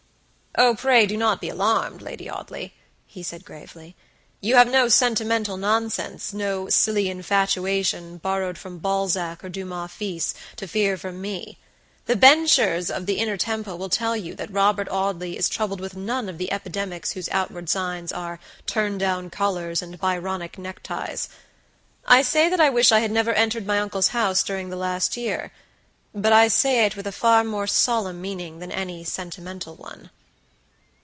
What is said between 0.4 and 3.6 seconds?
"Oh, pray do not be alarmed, Lady Audley," he said,